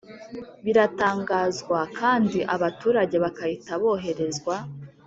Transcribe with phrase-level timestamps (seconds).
[0.65, 4.55] biratangazwa kandi abaturage bakahita boherezwa.